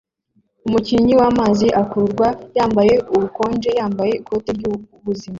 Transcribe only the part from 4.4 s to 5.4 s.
ryubuzima